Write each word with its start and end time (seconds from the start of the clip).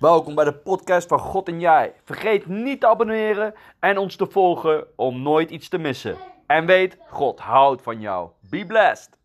Welkom 0.00 0.34
bij 0.34 0.44
de 0.44 0.54
podcast 0.54 1.08
van 1.08 1.18
God 1.18 1.48
en 1.48 1.60
Jij. 1.60 1.94
Vergeet 2.04 2.46
niet 2.46 2.80
te 2.80 2.86
abonneren 2.86 3.54
en 3.80 3.98
ons 3.98 4.16
te 4.16 4.26
volgen 4.26 4.86
om 4.96 5.22
nooit 5.22 5.50
iets 5.50 5.68
te 5.68 5.78
missen. 5.78 6.16
En 6.46 6.66
weet, 6.66 6.96
God 7.08 7.40
houdt 7.40 7.82
van 7.82 8.00
jou. 8.00 8.30
Be 8.50 8.66
blessed. 8.66 9.18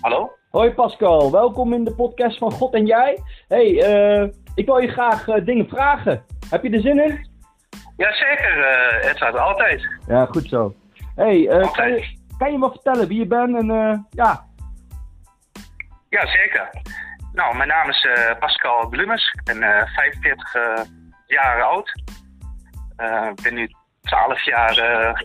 Hallo? 0.00 0.30
Hoi 0.50 0.74
Pascal, 0.74 1.30
welkom 1.30 1.72
in 1.72 1.84
de 1.84 1.94
podcast 1.94 2.38
van 2.38 2.52
God 2.52 2.74
en 2.74 2.86
Jij. 2.86 3.22
Hey, 3.48 3.82
eh, 3.82 4.28
ik 4.54 4.66
wil 4.66 4.78
je 4.78 4.88
graag 4.88 5.28
eh, 5.28 5.44
dingen 5.44 5.68
vragen. 5.68 6.24
Heb 6.50 6.62
je 6.62 6.70
er 6.70 6.80
zin 6.80 7.04
in? 7.04 7.28
Jazeker, 7.96 8.58
uh, 8.58 9.10
Edward, 9.10 9.36
altijd. 9.36 9.86
Ja, 10.06 10.24
goed 10.26 10.48
zo. 10.48 10.74
Hey, 11.14 11.48
eh, 11.48 11.72
kan, 11.72 11.88
je, 11.90 12.16
kan 12.38 12.52
je 12.52 12.58
me 12.58 12.70
vertellen 12.70 13.08
wie 13.08 13.18
je 13.18 13.26
bent 13.26 13.56
en 13.56 13.70
eh, 13.70 13.98
ja, 14.10 14.44
Jazeker. 16.08 16.68
Nou, 17.32 17.56
mijn 17.56 17.68
naam 17.68 17.88
is 17.88 18.04
eh, 18.04 18.38
Pascal 18.38 18.88
Blumers. 18.88 19.32
Ik 19.32 19.42
ben 19.44 19.62
eh, 19.62 19.86
45 19.94 20.54
eh, 20.54 20.80
jaar 21.26 21.62
oud. 21.62 22.02
Eh, 22.96 23.28
Ik 23.36 23.42
ben 23.42 23.54
nu 23.54 23.68
12 24.02 24.44
jaar 24.44 24.78
eh, 24.78 25.20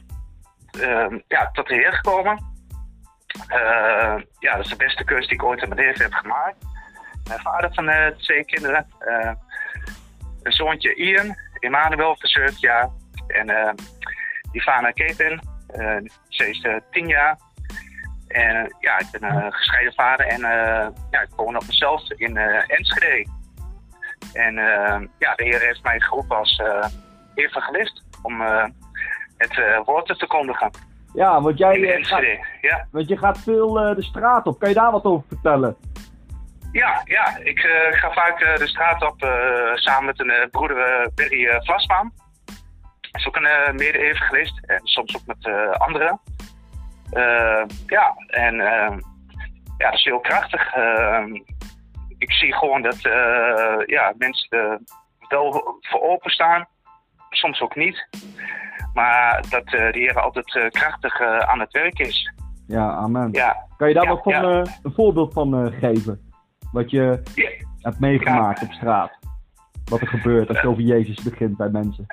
eh, 0.82 1.20
ja, 1.28 1.50
tot 1.52 1.68
de 1.68 1.74
Heer 1.76 1.94
gekomen. 1.94 2.44
Eh, 3.48 4.16
ja, 4.40 4.56
dat 4.56 4.64
is 4.66 4.70
de 4.70 4.76
beste 4.76 5.04
keuze 5.04 5.28
die 5.28 5.36
ik 5.38 5.44
ooit 5.44 5.62
in 5.62 5.70
mijn 5.70 5.82
leven 5.82 6.02
heb 6.04 6.14
gemaakt. 6.14 6.66
Vader 7.24 7.74
van 7.74 7.90
eh, 7.90 8.08
twee 8.18 8.46
kinderen. 8.46 8.88
Eh, 9.00 9.32
een 10.44 10.52
zoontje 10.52 10.96
Ian, 10.96 11.36
Emmanuel 11.60 12.16
van 12.20 12.30
7 12.30 12.56
jaar. 12.60 12.90
En 13.28 13.50
eh 13.50 13.74
Ivana 14.52 14.92
Kevin, 14.92 15.42
eh 15.68 15.98
ze 16.28 16.50
is 16.50 16.62
eh, 16.62 16.76
10 16.92 17.08
jaar. 17.08 17.38
En 18.28 18.76
ja, 18.80 19.00
ik 19.00 19.08
ben 19.12 19.24
een 19.24 19.54
gescheiden 19.54 19.94
vader 19.94 20.26
en 20.26 20.44
eh, 20.44 20.88
ja, 21.12 21.22
ik 21.22 21.30
woon 21.36 21.56
op 21.56 21.68
mezelf 21.68 22.12
in 22.12 22.38
eh, 22.38 22.78
Enschede. 22.78 23.30
En 24.34 24.58
eh, 24.58 25.02
ja, 25.20 25.36
de 25.36 25.44
Heer 25.44 25.60
heeft 25.60 25.84
mij 25.84 26.00
geroepen 26.00 26.38
als 26.38 26.58
eh, 26.58 26.88
evangelist 27.36 28.04
om 28.22 28.42
eh, 28.42 28.66
het 29.38 29.60
eh, 29.60 29.80
woord 29.86 30.06
te 30.06 30.16
verkondigen 30.16 30.72
ja 31.14 31.42
want, 31.42 31.58
jij, 31.58 31.78
in 31.78 32.04
eh, 32.04 32.06
gaat. 32.06 32.24
Ja, 32.62 32.88
want 32.92 33.10
je 33.10 33.18
gaat 33.18 33.38
veel 33.38 33.80
eh, 33.80 33.96
de 33.96 34.04
straat 34.04 34.48
op. 34.48 34.60
Kan 34.60 34.70
je 34.70 34.76
daar 34.76 34.92
wat 34.92 35.04
over 35.04 35.28
vertellen? 35.28 35.76
Ja, 36.72 37.02
ja 37.04 37.38
ik 37.38 37.60
eh, 37.60 38.00
ga 38.00 38.12
vaak 38.12 38.40
eh, 38.40 38.56
de 38.56 38.68
straat 38.68 39.02
op 39.02 39.24
eh, 39.24 39.76
samen 39.76 40.06
met 40.06 40.20
een 40.20 40.50
broeder 40.50 41.10
Berry 41.16 41.62
Vlasman. 41.64 42.12
Hij 43.02 43.22
is 43.22 43.28
ook 43.28 43.36
een 43.36 43.76
mede-evangelist 43.76 44.60
en 44.66 44.80
soms 44.84 45.16
ook 45.16 45.26
met 45.26 45.52
anderen. 45.78 46.20
Ja, 47.86 48.14
en 48.28 48.56
ja, 49.78 49.90
dat 49.90 49.94
is 49.94 50.04
heel 50.04 50.20
krachtig. 50.20 50.74
Eh, 50.74 51.24
ik 52.18 52.32
zie 52.32 52.54
gewoon 52.54 52.82
dat 52.82 53.02
ja, 53.86 54.14
mensen 54.18 54.86
wel 55.28 55.78
voor 55.80 56.02
openstaan, 56.02 56.68
soms 57.30 57.62
ook 57.62 57.76
niet. 57.76 58.08
Maar 58.94 59.44
dat 59.50 59.68
de 59.68 59.90
Heer 59.92 60.20
altijd 60.20 60.70
krachtig 60.70 61.22
aan 61.22 61.60
het 61.60 61.72
werk 61.72 62.00
is. 62.00 62.34
Ja, 62.68 62.92
amen. 62.92 63.30
Ja, 63.32 63.68
Kan 63.78 63.88
je 63.88 63.94
daar 63.94 64.04
Ja, 64.04 64.10
wat 64.10 64.24
van, 64.24 64.34
ja. 64.34 64.66
een 64.84 64.94
voorbeeld 64.94 65.34
van 65.34 65.72
geven? 65.72 66.31
Wat 66.72 66.92
je 66.92 67.22
hebt 67.82 68.00
meegemaakt 68.00 68.62
op 68.62 68.72
straat. 68.72 69.20
Wat 69.86 70.02
er 70.02 70.08
gebeurt 70.08 70.50
als 70.50 70.62
je 70.62 70.68
over 70.68 70.82
Jezus 70.82 71.24
begint 71.24 71.58
bij 71.58 71.70
mensen. 71.70 72.06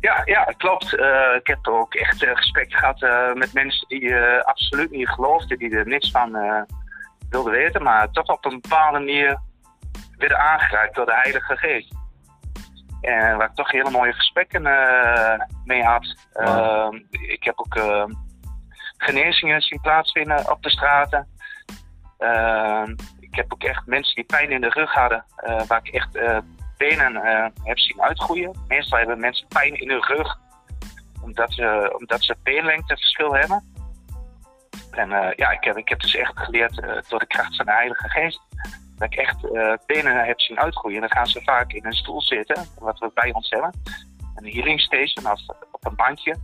Ja, 0.00 0.22
ja, 0.24 0.44
klopt. 0.56 0.96
Eh, 0.96 1.34
ik 1.38 1.46
heb 1.46 1.68
ook 1.68 1.94
echt 1.94 2.22
eh, 2.22 2.36
gesprekken 2.36 2.78
gehad 2.78 3.02
eh, 3.02 3.32
met 3.32 3.52
mensen 3.52 3.88
die 3.88 4.16
absoluut 4.42 4.90
niet 4.90 5.08
geloofden, 5.08 5.58
die 5.58 5.76
er 5.76 5.86
niks 5.86 6.10
van 6.10 6.36
wilden 7.30 7.52
weten, 7.52 7.82
maar 7.82 8.10
toch 8.10 8.28
op 8.28 8.44
een 8.44 8.60
bepaalde 8.60 8.98
manier 8.98 9.38
werden 10.16 10.38
aangeraakt 10.38 10.94
door 10.94 11.06
de 11.06 11.20
Heilige 11.22 11.56
Geest. 11.56 11.94
En 13.00 13.36
waar 13.36 13.48
ik 13.48 13.54
toch 13.54 13.70
hele 13.70 13.90
mooie 13.90 14.12
gesprekken 14.12 14.62
mee 15.64 15.82
had. 15.82 16.14
Wauw. 16.32 16.92
Eh, 16.92 16.98
ik 17.10 17.44
heb 17.44 17.58
ook 17.58 17.74
eh, 17.74 18.04
genezingen 18.96 19.60
zien 19.60 19.80
plaatsvinden 19.80 20.50
op 20.50 20.62
de 20.62 20.70
straten. 20.70 21.28
Ik 23.34 23.40
heb 23.40 23.52
ook 23.52 23.62
echt 23.62 23.86
mensen 23.86 24.14
die 24.14 24.24
pijn 24.24 24.50
in 24.50 24.60
de 24.60 24.68
rug 24.68 24.92
hadden, 24.92 25.24
eh, 25.36 25.62
waar 25.62 25.80
ik 25.82 25.94
echt 25.94 26.16
eh, 26.16 26.38
benen 26.76 27.16
eh, 27.16 27.46
heb 27.62 27.78
zien 27.78 28.02
uitgroeien. 28.02 28.64
Meestal 28.68 28.98
hebben 28.98 29.20
mensen 29.20 29.48
pijn 29.48 29.80
in 29.80 29.90
hun 29.90 30.04
rug, 30.04 30.38
omdat 31.22 31.52
ze, 31.52 31.96
omdat 31.98 32.22
ze 32.22 32.36
beenlengteverschil 32.42 33.34
hebben. 33.34 33.72
En 34.90 35.08
ja, 35.36 35.50
ik 35.50 35.64
heb, 35.64 35.76
ik 35.76 35.88
heb 35.88 36.00
dus 36.00 36.14
echt 36.14 36.32
geleerd 36.34 36.74
door 37.08 37.18
de 37.18 37.26
kracht 37.26 37.56
van 37.56 37.66
de 37.66 37.72
Heilige 37.72 38.08
Geest. 38.08 38.40
Dat 38.96 39.12
ik 39.12 39.18
echt 39.18 39.40
benen 39.86 40.24
heb 40.24 40.40
zien 40.40 40.60
uitgroeien. 40.60 41.02
En 41.02 41.08
dan 41.08 41.16
gaan 41.16 41.26
ze 41.26 41.42
vaak 41.42 41.72
in 41.72 41.86
een 41.86 41.92
stoel 41.92 42.22
zitten, 42.22 42.64
wat 42.78 42.98
we 42.98 43.10
bij 43.14 43.32
ons 43.32 43.50
hebben. 43.50 43.80
Een 44.34 44.52
healing 44.52 44.80
station 44.80 45.32
of 45.32 45.40
op 45.70 45.86
een 45.86 45.96
bankje. 45.96 46.36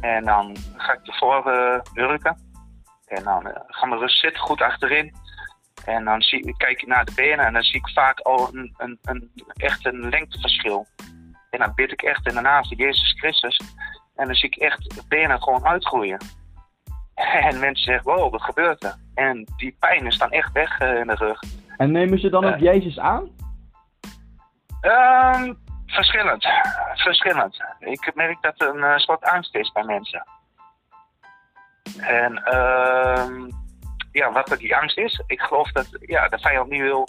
En 0.00 0.24
dan 0.24 0.56
ga 0.76 0.92
ik 0.92 1.06
ervoor 1.06 1.46
eh 1.46 1.80
hurken. 1.92 2.36
En 3.06 3.24
dan 3.24 3.50
gaan 3.66 3.90
we 3.90 3.96
rust 3.96 4.20
zitten, 4.20 4.42
goed 4.42 4.60
achterin. 4.60 5.14
En 5.84 6.04
dan 6.04 6.22
zie, 6.22 6.56
kijk 6.56 6.82
ik 6.82 6.86
naar 6.86 7.04
de 7.04 7.12
benen 7.14 7.46
en 7.46 7.52
dan 7.52 7.62
zie 7.62 7.78
ik 7.78 7.88
vaak 7.88 8.20
al 8.20 8.48
een, 8.52 8.74
een, 8.76 8.98
een, 9.02 9.30
echt 9.56 9.86
een 9.86 10.08
lengteverschil. 10.08 10.86
En 11.50 11.58
dan 11.58 11.72
bid 11.74 11.92
ik 11.92 12.02
echt 12.02 12.26
in 12.26 12.34
de 12.34 12.40
naam 12.40 12.64
van 12.64 12.76
Jezus 12.76 13.12
Christus. 13.18 13.60
En 14.14 14.26
dan 14.26 14.34
zie 14.34 14.48
ik 14.48 14.56
echt 14.56 14.94
de 14.94 15.02
benen 15.08 15.42
gewoon 15.42 15.66
uitgroeien. 15.66 16.18
En 17.14 17.58
mensen 17.60 17.84
zeggen, 17.84 18.12
wow, 18.12 18.30
wat 18.30 18.42
gebeurt 18.42 18.84
er? 18.84 18.94
En 19.14 19.46
die 19.56 19.76
pijn 19.78 20.06
is 20.06 20.18
dan 20.18 20.30
echt 20.30 20.52
weg 20.52 20.78
eh, 20.78 20.98
in 20.98 21.06
de 21.06 21.14
rug. 21.14 21.42
En 21.76 21.90
nemen 21.92 22.18
ze 22.18 22.28
dan 22.28 22.44
ook 22.44 22.54
Eh. 22.54 22.60
Jezus 22.60 22.98
aan? 22.98 23.28
Ehm, 24.80 25.54
verschillend. 25.86 26.46
Verschillend. 26.94 27.56
Ik 27.78 28.10
merk 28.14 28.42
dat 28.42 28.60
er 28.60 28.68
een 28.68 28.82
eh, 28.82 28.96
soort 28.96 29.24
angst 29.24 29.54
is 29.54 29.72
bij 29.72 29.84
mensen. 29.84 30.26
En 32.00 32.44
ehm, 32.44 33.48
ja, 34.12 34.32
wat 34.32 34.50
er 34.50 34.58
die 34.58 34.76
angst 34.76 34.98
is, 34.98 35.22
ik 35.26 35.40
geloof 35.40 35.72
dat 35.72 35.88
ja, 36.00 36.28
de 36.28 36.38
vijand 36.38 36.70
niet 36.70 36.80
wil. 36.80 37.06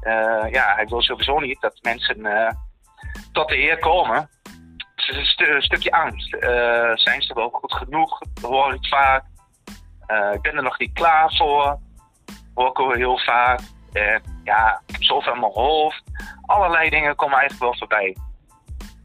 eh, 0.00 0.50
ja, 0.50 0.74
hij 0.74 0.86
wil 0.86 1.02
sowieso 1.02 1.38
niet 1.38 1.60
dat 1.60 1.78
mensen 1.82 2.26
eh, 2.26 2.52
tot 3.32 3.48
de 3.48 3.54
Heer 3.56 3.78
komen. 3.78 4.30
Het 4.94 5.08
is 5.08 5.16
een, 5.16 5.24
stu- 5.26 5.54
een 5.54 5.62
stukje 5.62 5.90
angst. 5.92 6.34
Eh, 6.34 6.90
zijn 6.94 7.22
ze 7.22 7.34
wel 7.34 7.50
goed 7.50 7.72
genoeg? 7.72 8.18
Hoor 8.42 8.74
ik 8.74 8.86
vaak. 8.86 9.24
Ik 10.32 10.40
ben 10.42 10.56
er 10.56 10.62
nog 10.62 10.78
niet 10.78 10.92
klaar 10.92 11.34
voor. 11.36 11.78
Hoor 12.54 12.90
ik 12.90 12.96
heel 12.96 13.18
vaak. 13.18 13.60
Ja, 14.44 14.80
zoveel 14.98 15.32
in 15.34 15.40
mijn 15.40 15.52
hoofd. 15.52 16.02
Allerlei 16.46 16.90
dingen 16.90 17.16
komen 17.16 17.38
eigenlijk 17.38 17.62
wel 17.70 17.78
voorbij. 17.78 18.16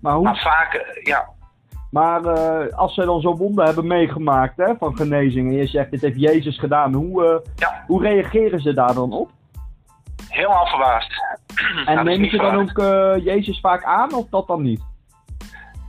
Maar, 0.01 0.13
hoe, 0.13 0.23
Maar 0.23 0.38
vaak, 0.38 1.00
ja, 1.03 1.29
maar 1.94 2.26
eh, 2.26 2.78
als 2.78 2.94
ze 2.94 3.06
dan 3.06 3.22
zo'n 3.22 3.38
wonder 3.38 3.66
hebben 3.66 3.88
meegemaakt 3.88 4.58
hè, 4.58 4.76
van 4.80 4.96
genezing 4.96 5.48
en 5.50 5.56
je 5.56 5.68
zegt 5.68 5.92
dit 5.92 6.02
heeft 6.02 6.20
Jezus 6.20 6.59
gedaan, 6.59 6.94
hoe, 6.94 7.26
eh, 7.26 7.52
ja, 7.56 7.84
hoe 7.88 8.02
reageren 8.02 8.59
ze 8.59 8.74
daar 8.74 8.94
dan 8.94 9.12
op? 9.12 9.30
helemaal 10.30 10.66
verbaasd. 10.66 11.12
En 11.86 11.98
is 11.98 12.04
nemen 12.04 12.30
ze 12.30 12.38
dan 12.38 12.59
ook 12.59 12.78
eh, 12.78 13.26
Jezus 13.26 13.59
vaak 13.59 13.84
aan 13.84 14.14
of 14.14 14.26
dat 14.30 14.48
dan 14.48 14.62
niet? 14.62 14.81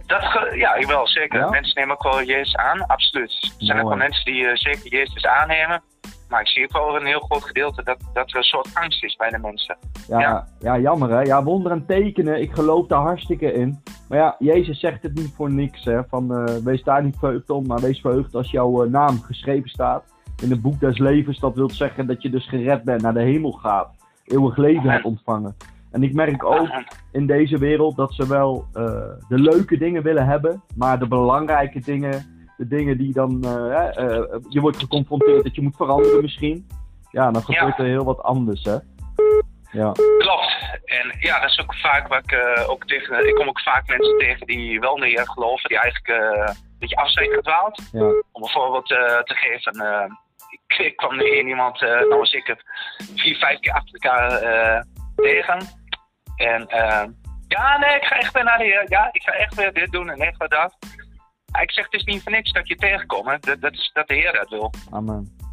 Dat 0.07 0.25
ge- 0.25 0.57
ja, 0.57 0.79
jawel, 0.81 1.07
zeker. 1.09 1.39
Ja? 1.39 1.51
Mensen 1.51 1.81
nemen 1.81 1.95
ook 1.97 2.03
wel 2.03 2.23
Jezus 2.23 2.57
aan, 2.57 2.87
absoluut. 2.87 3.55
Er 3.59 3.65
zijn 3.67 3.81
ook 3.81 3.89
wel 3.89 3.97
mensen 3.97 4.25
die 4.25 4.57
zeker 4.57 4.91
Jezus 4.91 5.27
aannemen. 5.27 5.83
Maar 6.29 6.41
ik 6.41 6.49
zie 6.49 6.65
ook 6.65 6.73
wel 6.73 6.97
een 6.97 7.07
heel 7.07 7.21
groot 7.21 7.45
gedeelte 7.45 7.83
dat, 7.83 7.99
dat 8.13 8.31
er 8.31 8.37
een 8.37 8.43
soort 8.43 8.69
angst 8.75 9.05
is 9.05 9.17
bij 9.17 9.31
de 9.31 9.39
mensen. 9.39 9.77
Ja, 10.09 10.21
ja. 10.21 10.47
Ja. 10.59 10.79
jammer 10.79 11.11
hè. 11.11 11.21
Ja, 11.21 11.43
wonderen 11.43 11.79
en 11.79 11.87
tekenen, 11.87 12.41
ik 12.41 12.53
geloof 12.53 12.87
daar 12.87 13.01
hartstikke 13.01 13.53
in. 13.53 13.83
Maar 14.15 14.23
ja, 14.23 14.37
Jezus 14.39 14.81
zegt 14.81 15.03
het 15.03 15.15
niet 15.15 15.33
voor 15.35 15.53
niks 15.53 15.85
hè. 15.85 16.05
Van, 16.05 16.35
eh, 16.35 16.57
wees 16.57 16.83
daar 16.83 17.03
niet 17.05 17.17
verheugd 17.19 17.51
om, 17.51 17.67
maar 17.67 17.81
wees 17.81 18.01
verheugd 18.01 18.35
als 18.35 18.51
jouw 18.51 18.85
eh, 18.85 18.91
naam 18.91 19.21
geschreven 19.21 19.71
staat. 19.71 20.05
In 20.43 20.51
het 20.51 20.63
boek 20.63 20.81
des 20.81 20.99
levens, 20.99 21.39
dat 21.39 21.55
wil 21.55 21.71
zeggen 21.71 22.07
dat 22.07 22.23
je 22.23 22.31
dus 22.31 22.49
gered 22.49 22.85
bent, 22.85 23.03
naar 23.03 23.15
de 23.15 23.23
hemel 23.23 23.53
gaat. 23.53 23.89
Eeuwig 24.25 24.57
leven 24.57 24.91
hebt 24.91 25.05
ontvangen. 25.05 25.57
En 25.91 26.03
ik 26.03 26.15
merk 26.15 26.45
ook 26.45 26.69
in 27.13 27.27
deze 27.27 27.59
wereld 27.59 27.97
dat 27.97 28.13
ze 28.13 28.29
wel 28.29 28.67
eh, 28.73 28.85
de 29.29 29.39
leuke 29.39 29.79
dingen 29.79 30.03
willen 30.03 30.27
hebben, 30.27 30.63
maar 30.77 30.99
de 30.99 31.09
belangrijke 31.09 31.81
dingen, 31.81 32.25
de 32.57 32.67
dingen 32.67 32.99
die 32.99 33.13
dan, 33.13 33.39
je 34.49 34.61
wordt 34.61 34.79
geconfronteerd 34.79 35.45
dat 35.45 35.55
je 35.55 35.63
moet 35.63 35.77
veranderen 35.77 36.23
misschien. 36.23 36.67
Ja, 37.11 37.31
dan 37.31 37.43
gebeurt 37.43 37.79
er 37.79 37.85
heel 37.85 38.05
wat 38.05 38.23
anders 38.23 38.65
hè. 38.65 38.77
Ja. 39.75 39.93
Klopt. 40.19 40.57
En 40.85 41.17
ja, 41.19 41.41
dat 41.41 41.51
is 41.51 41.61
ook 41.61 41.75
vaak 41.75 42.09
waar 42.09 42.23
ik 42.23 42.33
eh, 42.33 42.71
ook 42.71 42.87
tegen. 42.87 43.29
Ik 43.29 43.35
kom 43.35 43.49
ook 43.49 43.61
vaak 43.61 43.87
mensen 43.87 44.19
tegen 44.19 44.47
die 44.47 44.81
wel 44.81 44.97
niet 44.97 45.21
geloven, 45.21 45.69
die 45.69 45.79
eigenlijk 45.79 46.09
eh, 46.23 46.55
een 46.57 46.79
beetje 46.79 46.97
af 46.97 47.11
zijn 47.11 47.31
gedwaald. 47.31 47.83
Ja. 47.93 48.01
Om 48.33 48.43
een 48.43 48.49
voorbeeld 48.49 48.91
eh, 48.91 49.19
te 49.19 49.35
geven. 49.35 49.73
ik, 50.67 50.79
ik 50.79 50.97
kwam 50.97 51.21
één 51.21 51.49
iemand, 51.49 51.81
nou 51.81 52.19
was 52.19 52.33
ik 52.33 52.47
het 52.47 52.63
vier, 53.15 53.37
vijf 53.37 53.61
keer 53.61 53.73
achter 53.73 53.95
elkaar 53.95 54.31
tegen. 55.17 55.59
En 56.37 56.63
uh, 56.69 57.05
ja, 57.49 57.79
nee, 57.79 57.97
ik 57.97 58.05
ga 58.05 58.17
echt 58.17 58.33
weer 58.33 58.45
naar 58.45 58.59
de. 58.59 58.87
Ja, 58.89 59.09
ik 59.13 59.23
ga 59.23 59.33
echt 59.33 59.55
weer 59.55 59.73
dit 59.73 59.93
doen 59.93 60.11
en 60.11 60.19
echt 60.19 60.37
wat 60.37 60.51
dat. 60.51 60.77
Ik 61.61 61.71
zeg, 61.71 61.85
het 61.85 61.95
is 61.95 62.05
niet 62.05 62.23
voor 62.23 62.33
niks 62.33 62.53
dat 62.53 62.69
je 62.69 62.77
tegenkomt. 62.77 63.45
Dat, 63.45 63.61
dat 63.61 63.73
is 63.73 63.91
dat 63.93 64.09
de 64.09 64.15
Heer 64.15 64.33
dat 64.33 64.49
wil. 64.49 64.73
Amen. 64.91 65.44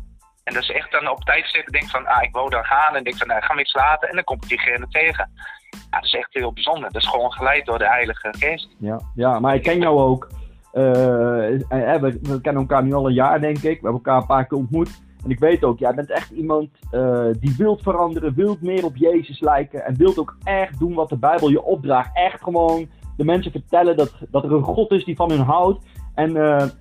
En 0.51 0.57
dat 0.57 0.69
is 0.69 0.75
echt 0.75 0.91
dan 0.91 1.09
op 1.09 1.23
tijd 1.23 1.47
zeggen, 1.47 1.71
denk 1.71 1.89
van, 1.89 2.05
ah, 2.05 2.23
ik 2.23 2.31
wou 2.31 2.49
daar 2.49 2.65
gaan. 2.65 2.95
En 2.95 3.03
denk 3.03 3.17
van, 3.17 3.27
nou, 3.27 3.41
ga 3.41 3.53
me 3.53 3.61
iets 3.61 3.73
laten. 3.73 4.09
En 4.09 4.15
dan 4.15 4.23
kom 4.23 4.37
ik 4.41 4.47
diegene 4.47 4.87
tegen. 4.89 5.29
Ja, 5.69 5.79
dat 5.89 6.03
is 6.03 6.15
echt 6.15 6.33
heel 6.33 6.53
bijzonder. 6.53 6.91
Dat 6.91 7.01
is 7.01 7.07
gewoon 7.07 7.31
geleid 7.31 7.65
door 7.65 7.77
de 7.77 7.87
Heilige 7.87 8.33
Geest. 8.37 8.75
Ja, 8.77 8.99
ja 9.15 9.39
maar 9.39 9.55
ik 9.55 9.63
ken 9.63 9.79
jou 9.79 9.99
ook. 9.99 10.27
Uh, 10.73 10.81
we, 10.81 12.19
we, 12.21 12.41
kennen 12.41 12.61
elkaar 12.61 12.83
nu 12.83 12.93
al 12.93 13.07
een 13.07 13.13
jaar, 13.13 13.41
denk 13.41 13.55
ik. 13.55 13.61
We 13.61 13.69
hebben 13.69 13.91
elkaar 13.91 14.17
een 14.17 14.25
paar 14.25 14.47
keer 14.47 14.57
ontmoet. 14.57 15.01
En 15.23 15.29
ik 15.29 15.39
weet 15.39 15.63
ook, 15.63 15.79
jij 15.79 15.93
bent 15.93 16.11
echt 16.11 16.31
iemand 16.31 16.69
uh, 16.91 17.25
die 17.39 17.55
wilt 17.57 17.81
veranderen, 17.81 18.33
wilt 18.33 18.61
meer 18.61 18.85
op 18.85 18.95
Jezus 18.95 19.39
lijken. 19.39 19.85
En 19.85 19.97
wilt 19.97 20.19
ook 20.19 20.37
echt 20.43 20.79
doen 20.79 20.93
wat 20.93 21.09
de 21.09 21.17
Bijbel 21.17 21.49
je 21.49 21.63
opdraagt. 21.63 22.09
Echt 22.13 22.43
gewoon 22.43 22.89
de 23.17 23.23
mensen 23.23 23.51
vertellen 23.51 23.97
dat, 23.97 24.11
dat 24.31 24.43
er 24.43 24.51
een 24.51 24.63
God 24.63 24.91
is 24.91 25.05
die 25.05 25.15
van 25.15 25.29
hun 25.29 25.39
houdt. 25.39 25.85
En 26.15 26.29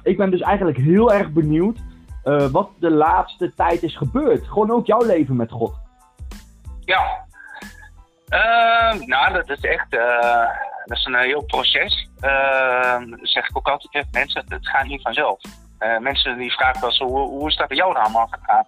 ik 0.02 0.16
ben 0.16 0.30
dus 0.30 0.40
eigenlijk 0.40 0.78
heel 0.78 1.12
erg 1.12 1.32
benieuwd 1.32 1.78
uh, 2.24 2.46
wat 2.46 2.70
de 2.78 2.90
laatste 2.90 3.54
tijd 3.54 3.82
is 3.82 3.96
gebeurd. 3.96 4.46
Gewoon 4.48 4.70
ook 4.70 4.86
jouw 4.86 5.04
leven 5.04 5.36
met 5.36 5.50
God. 5.50 5.74
Ja, 6.80 7.24
uh, 8.28 9.00
nou 9.06 9.32
dat 9.32 9.48
is 9.48 9.60
echt 9.60 9.90
dat 10.84 10.98
is 10.98 11.04
een 11.04 11.14
heel 11.14 11.44
proces. 11.44 12.08
dat 12.20 13.18
zeg 13.22 13.48
ik 13.48 13.56
ook 13.56 13.68
altijd 13.68 13.92
tegen 13.92 14.08
mensen, 14.12 14.44
het 14.48 14.68
gaat 14.68 14.86
niet 14.86 15.02
vanzelf. 15.02 15.40
mensen 16.00 16.38
die 16.38 16.52
vragen 16.52 16.80
wel 16.80 16.92
zo, 16.92 17.04
hoe, 17.04 17.28
hoe 17.28 17.48
is 17.48 17.56
dat 17.56 17.68
bij 17.68 17.76
jou 17.76 17.96
allemaal 17.96 18.26
gegaan? 18.26 18.66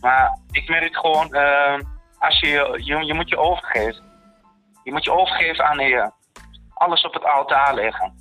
Maar 0.00 0.38
ik 0.50 0.68
merk 0.68 0.96
gewoon, 0.96 1.36
als 2.18 2.40
je, 2.40 2.80
je, 2.84 3.04
je 3.04 3.14
moet 3.14 3.28
je 3.28 3.38
overgeven. 3.38 4.04
Je 4.84 4.92
moet 4.92 5.04
je 5.04 5.12
overgeven 5.12 5.64
aan 5.64 5.76
de 5.76 5.82
Heer. 5.82 6.12
Alles 6.74 7.04
op 7.04 7.14
het 7.14 7.24
altaar 7.24 7.74
leggen. 7.74 8.14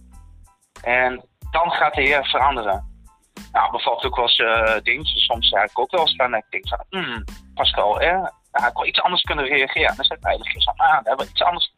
En 0.83 1.25
dan 1.51 1.71
gaat 1.71 1.93
de 1.93 2.01
Heer 2.01 2.25
veranderen. 2.25 2.86
Nou, 3.57 3.71
bijvoorbeeld 3.71 4.05
ook 4.05 4.15
wel 4.15 4.25
eens 4.25 4.39
uh. 4.87 5.03
Soms 5.03 5.49
heb 5.49 5.69
ik 5.69 5.79
ook 5.79 5.91
wel 5.91 6.01
eens 6.01 6.15
van, 6.15 6.35
ik 6.35 6.45
denk 6.49 6.67
van, 6.67 6.85
hmm, 6.89 7.23
Pascal, 7.53 7.99
hè, 7.99 8.13
had 8.51 8.69
ik 8.69 8.73
wel 8.73 8.85
iets 8.85 9.01
anders 9.01 9.21
kunnen 9.21 9.45
reageren. 9.45 9.95
Dan 9.95 10.05
zegt 10.05 10.23
eigenlijk 10.23 10.63
van, 10.63 10.73
ah, 10.75 11.03
we 11.03 11.09
hebben 11.09 11.27
iets 11.29 11.41
anders. 11.41 11.73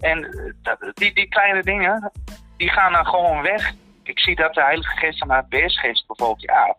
En 0.00 0.24
eh, 0.24 0.52
dat, 0.62 0.92
die, 0.94 1.14
die 1.14 1.28
kleine 1.28 1.62
dingen, 1.62 2.12
die 2.56 2.70
gaan 2.70 2.92
dan 2.92 3.06
gewoon 3.06 3.42
weg. 3.42 3.72
Ik 4.02 4.18
zie 4.18 4.36
dat 4.36 4.54
de 4.54 4.62
Heilige 4.62 4.96
Geest 4.96 5.18
van 5.18 5.28
de 5.28 5.34
HBS-geest 5.34 6.06
bijvoorbeeld, 6.06 6.42
ja, 6.42 6.76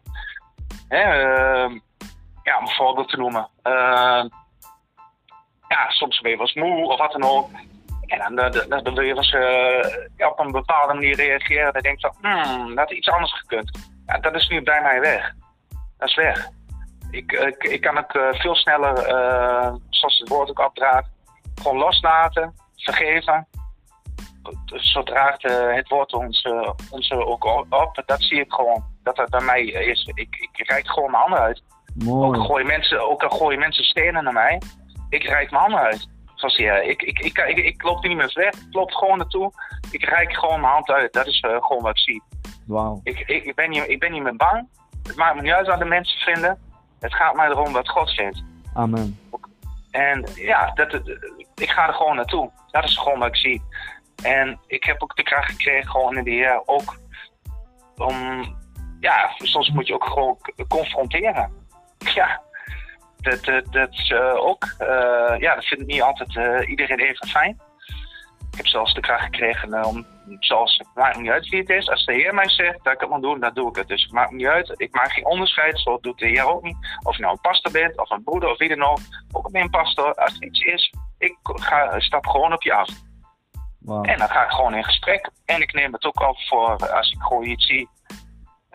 hè, 0.88 1.04
uh, 1.04 1.80
ja, 2.44 2.58
om 2.58 2.64
een 2.64 2.74
voorbeeld 2.74 3.10
te 3.10 3.18
noemen. 3.18 3.50
Uh, 3.64 4.26
ja, 5.68 5.90
soms 5.90 6.20
ben 6.20 6.32
je 6.32 6.38
wel 6.38 6.52
moe 6.54 6.88
of 6.88 6.98
wat 6.98 7.12
dan 7.12 7.24
ook. 7.24 7.50
En 8.08 8.36
dan, 8.36 8.52
dan, 8.52 8.84
dan 8.84 8.96
wil 8.96 9.04
je 9.04 9.16
eens 9.16 9.34
uh, 9.34 10.28
op 10.28 10.40
een 10.40 10.52
bepaalde 10.52 10.94
manier 10.94 11.16
reageren. 11.16 11.74
Dan 11.74 11.82
denk 11.82 12.00
je 12.00 12.12
van, 12.22 12.32
hmm, 12.32 12.68
dat 12.68 12.78
had 12.78 12.92
iets 12.92 13.10
anders 13.10 13.34
gekund. 13.40 13.92
Ja, 14.06 14.18
dat 14.18 14.36
is 14.36 14.48
nu 14.48 14.62
bij 14.62 14.82
mij 14.82 15.00
weg. 15.00 15.34
Dat 15.98 16.08
is 16.08 16.16
weg. 16.16 16.50
Ik, 17.12 17.32
ik, 17.32 17.64
ik 17.64 17.82
kan 17.82 17.96
het 17.96 18.16
uh, 18.16 18.34
veel 18.34 18.56
sneller, 18.56 19.10
uh, 19.10 19.74
zoals 19.90 20.18
het 20.18 20.30
woord 20.30 20.50
ook 20.50 20.60
opdraagt, 20.60 21.10
gewoon 21.62 21.78
loslaten, 21.78 22.54
vergeven. 22.76 23.48
Zodra 24.66 25.32
het, 25.32 25.52
het 25.76 25.90
woord 25.90 26.14
ons, 26.14 26.48
ons 26.92 27.12
ook 27.12 27.44
op, 27.44 28.04
dat 28.06 28.22
zie 28.22 28.40
ik 28.40 28.54
gewoon. 28.54 28.84
Dat 29.04 29.16
dat 29.16 29.30
bij 29.30 29.42
mij 29.42 29.66
is. 29.66 30.10
Ik, 30.14 30.50
ik 30.52 30.68
reik 30.68 30.88
gewoon 30.88 31.12
mijn 31.12 31.22
handen 31.22 31.40
uit. 31.40 31.64
Mooi. 31.96 32.40
Ook, 32.40 32.46
gooien 32.46 32.68
mensen, 32.68 33.10
ook 33.10 33.24
al 33.24 33.38
gooien 33.38 33.60
mensen 33.60 33.84
stenen 33.84 34.24
naar 34.24 34.34
mij, 34.34 34.62
ik 35.10 35.24
reik 35.24 35.52
mijn 35.52 35.62
handen 35.62 35.80
uit. 35.80 36.08
Ik, 36.54 37.02
ik, 37.02 37.20
ik, 37.20 37.38
ik, 37.38 37.58
ik 37.58 37.84
loop 37.84 38.04
niet 38.04 38.18
meer 38.18 38.32
weg. 38.34 38.54
Ik 38.54 38.74
loop 38.74 38.92
gewoon 38.92 39.18
naartoe. 39.18 39.52
Ik 39.92 40.04
reik 40.04 40.34
gewoon 40.34 40.62
mijn 40.62 40.74
hand 40.74 40.90
uit. 40.90 41.14
Dat 41.14 41.28
is 41.28 41.42
uh, 41.42 41.64
gewoon 41.64 41.82
wat 41.82 41.92
ik 41.92 42.00
zie. 42.00 42.24
Wauw. 42.68 43.00
Ik, 43.04 43.20
ik, 43.20 43.44
ik, 43.44 43.56
ben 43.56 43.70
niet, 43.70 43.88
ik 43.88 44.00
ben 44.00 44.12
niet 44.12 44.24
meer 44.24 44.36
bang. 44.36 44.68
Het 45.04 45.16
maakt 45.16 45.36
me 45.36 45.42
niet 45.42 45.52
uit 45.52 45.68
wat 45.68 45.80
de 45.80 45.86
mensen 45.86 46.20
vinden. 46.20 46.60
Het 47.00 47.14
gaat 47.14 47.36
mij 47.36 47.48
erom 47.48 47.74
wat 47.74 47.90
God 47.90 48.10
vindt. 48.10 48.44
Amen. 48.74 49.20
En 49.92 50.26
ja, 50.36 50.72
dat, 50.74 50.94
ik 51.56 51.70
ga 51.70 51.88
er 51.88 51.94
gewoon 51.94 52.16
naartoe. 52.16 52.52
Dat 52.72 52.84
is 52.84 52.98
gewoon 52.98 53.20
wat 53.20 53.28
ik 53.28 53.36
zie. 53.36 53.62
En 54.24 54.60
ik 54.68 54.84
heb 54.84 55.04
ook 55.04 55.16
de 55.16 55.24
kracht 55.24 55.52
gekregen 55.52 55.90
gewoon 55.90 56.18
in 56.18 56.24
de 56.24 56.32
Heer 56.32 56.62
ook 56.66 56.98
om... 57.98 58.44
Ja, 59.00 59.34
soms 59.38 59.70
moet 59.70 59.88
je 59.88 59.94
ook 59.94 60.06
gewoon 60.06 60.38
confronteren. 60.68 61.52
Ja, 62.14 62.42
dat, 63.26 63.44
dat, 63.44 63.74
dat 63.74 63.92
is 63.92 64.10
uh, 64.10 64.36
ook, 64.36 64.64
uh, 64.80 65.36
ja, 65.40 65.56
dat 65.56 65.66
vind 65.66 65.82
ik 65.82 65.88
niet 65.88 66.02
altijd 66.02 66.36
uh, 66.36 66.70
iedereen 66.70 67.00
even 67.00 67.28
fijn. 67.28 67.62
Ik 68.52 68.58
heb 68.62 68.68
zelfs 68.68 68.94
de 68.94 69.02
kracht 69.02 69.24
gekregen 69.24 69.86
om, 69.86 70.06
zoals, 70.40 70.78
het 70.78 70.88
maakt 70.96 71.18
niet 71.18 71.30
uit 71.30 71.50
wie 71.50 71.60
het 71.60 71.70
is. 71.70 71.90
Als 71.90 72.06
de 72.06 72.14
Heer 72.14 72.34
mij 72.34 72.50
zegt 72.50 72.84
dat 72.84 72.94
ik 72.94 73.00
het 73.00 73.10
moet 73.10 73.22
doen, 73.22 73.40
dan 73.40 73.54
doe 73.54 73.70
ik 73.70 73.76
het. 73.76 73.88
Dus 73.88 74.04
het 74.04 74.12
maakt 74.12 74.32
niet 74.32 74.46
uit. 74.46 74.74
Ik 74.78 74.96
maak 74.96 75.12
geen 75.12 75.26
onderscheid, 75.26 75.80
zo 75.80 75.98
doet 76.02 76.18
de 76.18 76.28
Heer 76.28 76.46
ook 76.46 76.64
niet. 76.64 76.78
Of 77.04 77.16
je 77.16 77.22
nou 77.22 77.34
een 77.34 77.42
pastor 77.42 77.72
bent, 77.72 77.98
of 77.98 78.10
een 78.10 78.24
broeder, 78.24 78.50
of 78.50 78.58
wie 78.58 78.70
dan 78.70 78.84
ook. 78.84 79.00
Ook 79.32 79.50
een 79.52 79.70
pastor, 79.70 80.14
als 80.14 80.36
er 80.36 80.44
iets 80.44 80.60
is, 80.60 80.94
ik 81.18 81.38
ga, 81.42 82.00
stap 82.00 82.26
gewoon 82.26 82.54
op 82.54 82.64
je 82.64 82.74
af. 82.74 82.90
Wow. 83.80 84.10
En 84.10 84.18
dan 84.18 84.30
ga 84.30 84.44
ik 84.44 84.52
gewoon 84.52 84.76
in 84.76 84.84
gesprek. 84.84 85.30
En 85.46 85.62
ik 85.62 85.74
neem 85.74 85.94
het 85.94 86.06
ook 86.06 86.20
op 86.20 86.38
voor 86.40 86.90
als 86.90 87.12
ik 87.12 87.22
gewoon 87.22 87.46
iets 87.46 87.66
zie 87.66 87.90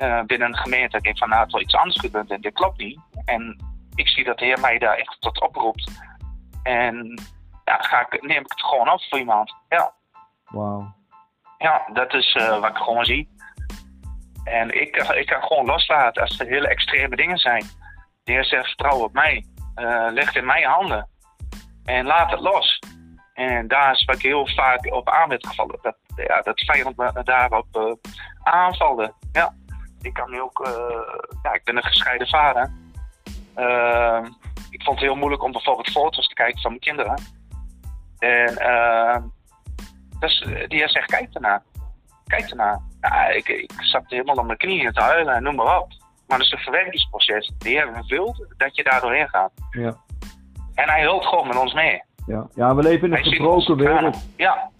uh, 0.02 0.22
binnen 0.22 0.48
een 0.48 0.56
gemeente. 0.56 0.96
Ik 0.96 1.02
denk 1.02 1.18
van 1.18 1.28
nou, 1.28 1.42
het 1.42 1.52
wel 1.52 1.60
iets 1.60 1.74
anders 1.74 2.00
gebeurd 2.00 2.30
en 2.30 2.40
dit 2.40 2.52
klopt 2.52 2.78
niet. 2.78 3.00
En 3.24 3.69
ik 4.00 4.08
zie 4.08 4.24
dat 4.24 4.38
de 4.38 4.44
Heer 4.44 4.60
mij 4.60 4.78
daar 4.78 4.96
echt 4.96 5.16
tot 5.20 5.40
oproept. 5.40 5.90
En 6.62 7.20
ja, 7.64 7.76
ga 7.76 8.00
ik, 8.00 8.22
neem 8.22 8.40
ik 8.40 8.50
het 8.50 8.62
gewoon 8.62 8.88
af 8.88 9.08
voor 9.08 9.18
iemand. 9.18 9.54
Ja. 9.68 9.92
Wauw. 10.44 10.94
Ja, 11.58 11.88
dat 11.92 12.14
is 12.14 12.34
uh, 12.34 12.60
wat 12.60 12.70
ik 12.70 12.76
gewoon 12.76 13.04
zie. 13.04 13.28
En 14.44 14.80
ik, 14.80 14.96
ik 14.96 15.26
kan 15.26 15.42
gewoon 15.42 15.66
loslaten 15.66 16.22
als 16.22 16.40
er 16.40 16.46
hele 16.46 16.68
extreme 16.68 17.16
dingen 17.16 17.38
zijn. 17.38 17.64
De 18.24 18.32
Heer 18.32 18.44
zegt, 18.44 18.66
vertrouw 18.66 19.02
op 19.02 19.12
mij. 19.12 19.46
Uh, 19.76 20.06
leg 20.10 20.26
het 20.26 20.36
in 20.36 20.44
mijn 20.44 20.64
handen. 20.64 21.08
En 21.84 22.06
laat 22.06 22.30
het 22.30 22.40
los. 22.40 22.78
En 23.34 23.68
daar 23.68 23.92
is 23.92 24.04
wat 24.04 24.16
ik 24.16 24.22
heel 24.22 24.46
vaak 24.46 24.92
op 24.92 25.08
aan 25.08 25.28
werd 25.28 25.46
gevallen. 25.46 25.78
Dat, 25.82 25.96
ja, 26.16 26.40
dat 26.40 26.60
vijand 26.60 26.96
me 26.96 27.22
daarop 27.22 27.66
uh, 27.76 27.92
aanvalde. 28.42 29.14
Ja. 29.32 29.54
Ik 30.00 30.12
kan 30.12 30.30
nu 30.30 30.40
ook... 30.40 30.68
ja, 31.42 31.52
ik 31.52 31.64
ben 31.64 31.76
een 31.76 31.82
gescheiden 31.82 32.28
vader. 32.28 32.72
Uh, 33.60 34.24
ik 34.70 34.82
vond 34.82 34.98
het 34.98 35.08
heel 35.08 35.16
moeilijk 35.16 35.42
om 35.42 35.52
bijvoorbeeld 35.52 35.90
foto's 35.90 36.28
te 36.28 36.34
kijken 36.34 36.60
van 36.60 36.70
mijn 36.70 36.82
kinderen. 36.82 37.22
En 38.18 38.52
uh, 38.52 39.16
dus 40.18 40.46
die 40.68 40.88
zegt, 40.88 41.10
kijk 41.10 41.34
ernaar. 41.34 41.62
Kijk 42.26 42.50
ernaar. 42.50 42.80
Ik, 43.34 43.48
ik 43.48 43.72
zat 43.78 44.02
helemaal 44.06 44.36
op 44.36 44.46
mijn 44.46 44.58
knieën 44.58 44.92
te 44.92 45.00
huilen 45.00 45.34
en 45.34 45.42
noem 45.42 45.54
maar 45.54 45.80
op. 45.80 45.88
Maar 46.26 46.38
dat 46.38 46.46
is 46.46 46.52
een 46.52 46.58
verwerkingsproces. 46.58 47.52
De 47.58 47.68
Heer 47.68 48.04
wil 48.06 48.46
dat 48.56 48.76
je 48.76 48.82
daar 48.82 49.00
doorheen 49.00 49.28
gaat. 49.28 49.52
Ja. 49.70 49.96
En 50.74 50.88
hij 50.88 51.02
hulpt 51.02 51.26
gewoon 51.26 51.46
met 51.46 51.58
ons 51.58 51.72
mee. 51.72 52.02
Ja, 52.26 52.46
ja 52.54 52.74
we 52.74 52.82
leven 52.82 53.12
in 53.12 53.16
een 53.16 53.24
gebroken 53.24 53.76
wereld. 53.76 54.26
Ja. 54.36 54.70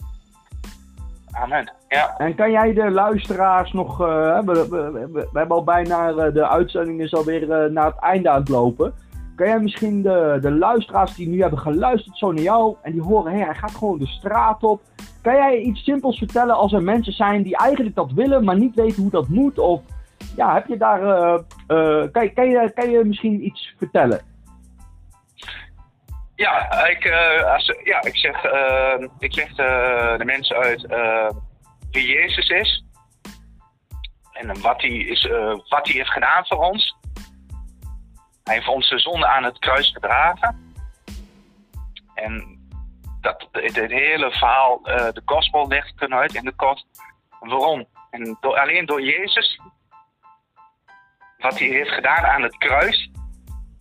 Amen. 1.33 1.73
Ja. 1.89 2.15
En 2.17 2.35
kan 2.35 2.51
jij 2.51 2.73
de 2.73 2.91
luisteraars 2.91 3.73
nog. 3.73 4.01
Uh, 4.01 4.41
we, 4.41 4.69
we, 4.69 5.09
we, 5.13 5.29
hebben 5.33 5.57
al 5.57 5.65
bijna. 5.65 6.11
Uh, 6.11 6.35
de 6.35 6.49
uitzending 6.49 7.01
is 7.01 7.15
alweer 7.15 7.43
uh, 7.43 7.73
naar 7.73 7.87
het 7.87 7.99
einde 7.99 8.31
aan 8.31 8.41
het 8.41 8.49
lopen. 8.49 8.93
Kan 9.37 9.47
jij 9.47 9.61
misschien 9.61 10.03
de, 10.03 10.39
de 10.41 10.51
luisteraars 10.51 11.15
die 11.15 11.29
nu 11.29 11.41
hebben 11.41 11.59
geluisterd 11.59 12.19
zo 12.19 12.33
naar 12.33 12.43
jou. 12.43 12.77
en 12.83 12.93
die 12.93 13.03
horen, 13.03 13.33
hé, 13.33 13.45
hij 13.45 13.55
gaat 13.55 13.75
gewoon 13.75 13.99
de 13.99 14.07
straat 14.07 14.63
op. 14.63 14.83
Kan 15.23 15.35
jij 15.35 15.59
iets 15.59 15.85
simpels 15.85 16.19
vertellen 16.19 16.57
als 16.57 16.73
er 16.73 16.83
mensen 16.83 17.13
zijn 17.13 17.43
die 17.43 17.57
eigenlijk 17.57 17.97
dat 17.97 18.13
willen. 18.13 18.45
maar 18.45 18.59
niet 18.59 18.75
weten 18.75 19.03
hoe 19.03 19.11
dat 19.11 19.29
moet? 19.29 19.59
Of 19.59 19.81
ja, 20.37 20.55
heb 20.55 20.67
je 20.67 20.77
daar. 20.77 21.01
kan, 22.13 22.33
kan, 22.33 22.49
je, 22.49 22.71
kan 22.75 22.91
je 22.91 23.05
misschien 23.05 23.45
iets 23.45 23.75
vertellen? 23.79 24.21
Ja, 26.41 26.87
ik, 26.87 27.05
uh, 27.05 27.53
als, 27.53 27.73
ja, 27.85 28.03
ik 28.03 28.17
zeg, 28.17 28.45
uh, 28.45 29.09
ik 29.19 29.35
leg 29.35 29.55
de, 29.55 30.15
de 30.19 30.25
mensen 30.25 30.57
uit 30.57 30.87
wie 31.91 32.07
Jezus 32.07 32.49
is. 32.49 32.85
En 34.33 34.61
wat 34.61 34.81
hij, 34.81 34.91
is, 34.91 35.29
wat 35.69 35.87
hij 35.87 35.95
heeft 35.95 36.11
gedaan 36.11 36.47
voor 36.47 36.59
ons. 36.59 36.97
Hij 38.45 38.55
heeft 38.55 38.69
onze 38.69 38.99
zonde 38.99 39.27
aan 39.27 39.45
het 39.45 39.59
kruis 39.59 39.91
gedragen. 39.93 40.75
En 42.15 42.59
dat, 43.21 43.49
het, 43.53 43.77
het 43.77 43.91
hele 43.91 44.31
verhaal, 44.31 44.83
de 44.83 45.23
gospel 45.25 45.69
legt 45.69 45.95
kunnen 45.95 46.19
uit 46.19 46.35
in 46.35 46.45
de 46.45 46.55
kort. 46.55 46.87
Waarom? 47.41 47.87
En 48.11 48.37
door, 48.41 48.61
alleen 48.61 48.87
door 48.87 49.03
Jezus, 49.03 49.61
wat 51.39 51.59
hij 51.59 51.69
heeft 51.69 51.91
gedaan 51.91 52.25
aan 52.25 52.43
het 52.43 52.57
kruis, 52.57 53.11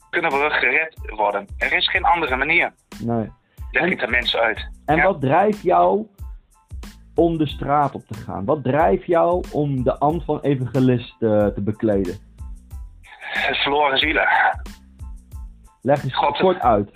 kunnen 0.10 0.32
we 0.32 0.50
gered 0.50 0.98
worden. 1.16 1.48
Er 1.58 1.74
is 1.74 1.90
geen 1.90 2.04
andere 2.04 2.36
manier. 2.36 2.74
Nee. 3.04 3.32
Leg 3.72 3.86
ik 3.86 4.00
de 4.00 4.08
mensen 4.08 4.40
uit. 4.40 4.70
En 4.86 4.96
ja. 4.96 5.04
wat 5.04 5.22
drijft 5.22 5.62
jou 5.62 6.08
om 7.16 7.38
de 7.38 7.48
straat 7.48 7.96
op 7.96 8.08
te 8.08 8.14
gaan? 8.14 8.46
Wat 8.46 8.64
drijft 8.64 9.06
jou 9.06 9.44
om 9.52 9.84
de 9.84 10.00
ambt 10.00 10.26
van 10.26 10.40
evangelist 10.42 11.16
uh, 11.20 11.46
te 11.48 11.62
bekleden? 11.62 12.18
Verloren 13.52 13.98
zielen. 13.98 14.28
Leg 15.82 16.04
eens 16.04 16.16
God, 16.16 16.38
kort 16.38 16.62
uit. 16.62 16.90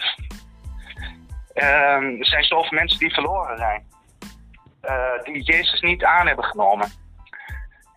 Ehm, 1.53 2.20
er 2.20 2.25
zijn 2.25 2.43
zoveel 2.43 2.77
mensen 2.77 3.00
die 3.00 3.13
verloren 3.13 3.58
zijn. 3.58 3.84
Eh, 4.82 5.24
die 5.24 5.43
Jezus 5.43 5.82
niet 5.82 6.03
aan 6.03 6.27
hebben 6.27 6.46
genomen. 6.46 6.88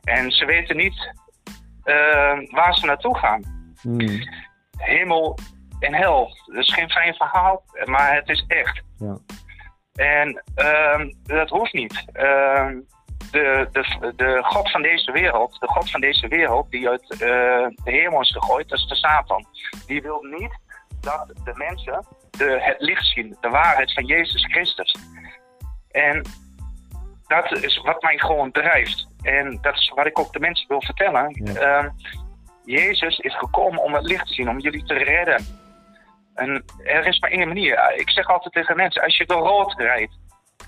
En 0.02 0.30
ze 0.30 0.44
weten 0.44 0.76
niet 0.76 1.12
ehm, 1.82 2.46
waar 2.50 2.74
ze 2.74 2.86
naartoe 2.86 3.18
gaan. 3.18 3.42
Hmm. 3.80 3.98
Hemel 4.76 5.38
en 5.78 5.94
hel. 5.94 6.36
Dat 6.46 6.56
is 6.56 6.74
geen 6.74 6.90
fijn 6.90 7.14
verhaal, 7.14 7.62
maar 7.84 8.14
het 8.14 8.28
is 8.28 8.44
echt. 8.46 8.82
Ja. 8.98 9.18
En 9.94 10.42
ehm, 10.54 11.12
dat 11.22 11.48
hoeft 11.48 11.72
niet. 11.72 12.04
Ehm, 12.12 12.78
de, 13.30 13.68
de, 13.72 14.12
de 14.16 14.38
God 14.42 14.70
van 14.70 14.82
deze 14.82 15.12
wereld, 15.12 15.60
de 15.60 15.68
God 15.68 15.90
van 15.90 16.00
deze 16.00 16.28
wereld, 16.28 16.70
die 16.70 16.88
uit 16.88 17.10
eh, 17.10 17.18
de 17.18 17.90
hemel 17.90 18.20
is 18.20 18.30
gegooid, 18.30 18.68
dat 18.68 18.78
is 18.78 18.86
de 18.86 18.94
Satan. 18.94 19.46
Die 19.86 20.02
wil 20.02 20.22
niet 20.22 20.58
dat 21.00 21.32
de 21.44 21.52
mensen 21.54 22.06
de, 22.30 22.58
het 22.60 22.76
licht 22.78 23.04
zien, 23.04 23.36
de 23.40 23.48
waarheid 23.48 23.92
van 23.92 24.04
Jezus 24.04 24.44
Christus. 24.44 24.96
En 25.90 26.22
dat 27.26 27.52
is 27.52 27.80
wat 27.82 28.02
mij 28.02 28.18
gewoon 28.18 28.50
drijft. 28.50 29.06
En 29.22 29.58
dat 29.60 29.74
is 29.74 29.92
wat 29.94 30.06
ik 30.06 30.18
ook 30.18 30.32
de 30.32 30.40
mensen 30.40 30.68
wil 30.68 30.82
vertellen. 30.82 31.40
Ja. 31.44 31.54
Ehm, 31.54 31.88
Jezus 32.66 33.18
is 33.18 33.38
gekomen 33.38 33.82
om 33.82 33.94
het 33.94 34.04
licht 34.04 34.26
te 34.26 34.34
zien, 34.34 34.48
om 34.48 34.58
jullie 34.58 34.84
te 34.84 34.94
redden. 34.94 35.44
En 36.34 36.64
er 36.84 37.06
is 37.06 37.18
maar 37.18 37.30
één 37.30 37.48
manier. 37.48 37.94
Ik 37.96 38.10
zeg 38.10 38.26
altijd 38.26 38.54
tegen 38.54 38.76
mensen, 38.76 39.02
als 39.02 39.16
je 39.16 39.26
door 39.26 39.46
rood 39.46 39.74
rijdt, 39.78 40.18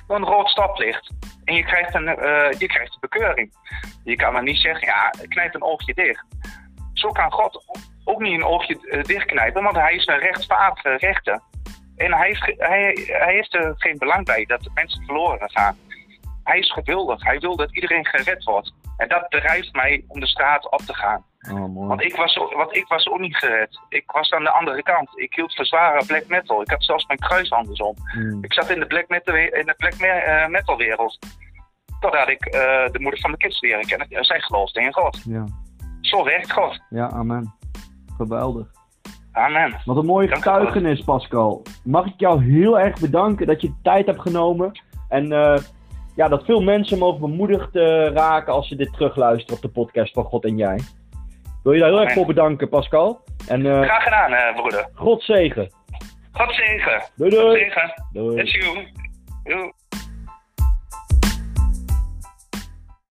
door 0.07 0.17
een 0.17 0.25
rood 0.25 0.49
stoplicht, 0.49 1.11
en 1.45 1.55
je 1.55 1.65
krijgt 1.65 1.95
een, 1.95 2.09
eh, 2.09 2.59
je 2.59 2.67
krijgt 2.67 2.93
een 2.93 3.01
bekeuring. 3.01 3.53
Je 4.05 4.17
kan 4.17 4.33
dan 4.33 4.45
niet 4.45 4.61
zeggen, 4.61 4.87
ja, 4.87 5.11
knijp 5.29 5.55
een 5.55 5.63
oogje 5.63 5.95
dicht. 5.95 6.25
Zo 6.93 7.11
kan 7.11 7.33
God 7.33 7.65
ook 8.05 8.21
niet 8.21 8.35
een 8.35 8.45
oogje 8.45 8.89
eh, 8.89 9.03
dichtknijpen, 9.03 9.63
want 9.63 9.77
hij 9.77 9.95
is 9.95 10.07
een 10.07 10.19
rechtvaardige 10.19 10.97
rechter. 10.97 11.41
En 11.97 12.13
hij 12.13 12.27
heeft, 12.27 12.59
hij, 12.59 13.07
hij 13.07 13.35
heeft 13.35 13.55
er 13.55 13.75
geen 13.77 13.99
belang 13.99 14.25
bij 14.25 14.45
dat 14.45 14.69
mensen 14.75 15.05
verloren 15.05 15.51
gaan. 15.51 15.77
Hij 16.49 16.59
is 16.59 16.73
geduldig. 16.73 17.25
Hij 17.25 17.39
wil 17.39 17.57
dat 17.57 17.75
iedereen 17.75 18.07
gered 18.07 18.45
wordt. 18.45 18.73
En 18.97 19.09
dat 19.09 19.27
drijft 19.29 19.73
mij 19.75 20.05
om 20.09 20.21
de 20.21 20.27
straat 20.27 20.71
op 20.71 20.81
te 20.81 20.95
gaan. 20.95 21.25
Oh. 21.53 21.89
Want 21.89 22.03
ik 22.03 22.17
was, 22.17 22.37
ook- 22.39 22.53
want 22.53 22.77
ik 22.77 22.87
was 22.87 23.07
ook 23.09 23.19
niet 23.19 23.37
gered. 23.37 23.81
Ik 23.89 24.11
was 24.11 24.31
aan 24.31 24.43
de 24.45 24.51
andere 24.51 24.83
kant. 24.83 25.09
Ik 25.19 25.35
hield 25.35 25.55
voor 25.55 25.67
zware 25.67 26.07
black 26.07 26.27
metal. 26.29 26.61
Ik 26.61 26.71
had 26.71 26.85
zelfs 26.85 27.07
mijn 27.07 27.19
kruis 27.19 27.51
andersom. 27.51 27.95
Hmm. 28.13 28.45
Ik 28.45 28.53
zat 28.53 28.71
in 28.71 28.81
de 28.81 28.87
black 28.87 29.09
metal, 29.09 29.35
in 29.35 29.67
de 29.67 29.75
black 29.77 29.93
eh, 29.93 30.47
metal 30.47 30.77
wereld. 30.77 31.19
Totdat 32.01 32.29
ik 32.29 32.45
eh, 32.45 32.61
de 32.93 33.01
moeder 33.01 33.21
van 33.21 33.31
mijn 33.31 33.43
kids 33.43 33.61
leren 33.61 33.87
kennen. 33.87 34.09
En 34.09 34.25
zij 34.25 34.41
geloofde 34.41 34.81
in 34.81 34.93
God. 34.93 35.23
Ja. 35.25 35.45
Zo 36.01 36.25
werkt 36.25 36.53
God. 36.53 36.81
ja, 36.91 37.11
amen. 37.11 37.55
Geweldig. 38.17 38.67
Amen. 39.33 39.81
Wat 39.85 39.97
een 39.97 40.07
mooie 40.07 40.29
getuigenis, 40.29 41.01
Pascal. 41.01 41.63
Mag 41.85 42.07
ik 42.07 42.15
jou 42.17 42.45
heel 42.45 42.79
erg 42.79 43.01
bedanken 43.01 43.47
dat 43.47 43.61
je 43.61 43.69
de 43.69 43.79
tijd 43.83 44.07
hebt 44.07 44.21
genomen. 44.21 44.81
En 45.09 45.33
eh, 45.33 45.59
ja, 46.19 46.29
dat 46.29 46.45
veel 46.45 46.61
mensen 46.61 46.99
mogen 46.99 47.21
bemoedigd 47.21 47.77
eh, 47.77 48.07
raken 48.07 48.53
als 48.53 48.69
ze 48.69 48.77
dit 48.77 48.93
terugluisteren 48.93 49.57
op 49.57 49.63
de 49.63 49.69
podcast 49.69 50.13
van 50.13 50.25
God 50.25 50.45
en 50.45 50.57
Jij. 50.57 50.81
Wil 51.63 51.73
je 51.73 51.79
daar 51.81 51.89
heel 51.89 52.01
erg 52.01 52.13
voor 52.13 52.27
bedanken, 52.27 52.69
Pascal. 52.69 53.25
En 53.49 53.67
eh 53.67 53.83
Graag 53.83 54.03
gedaan, 54.03 54.33
eh, 54.33 54.55
broeder. 54.55 54.89
God 54.95 55.23
zegen. 55.23 55.71
God 56.33 56.55
zegen. 56.55 57.03
Doei 57.17 57.31
God 57.31 57.41
doei. 57.41 57.59
zegen. 57.59 58.05
doei. 58.13 58.45
You. 58.45 58.87
You. 59.45 59.73